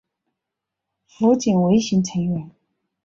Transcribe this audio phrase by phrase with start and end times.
[1.05, 2.49] 浦井唯行成员。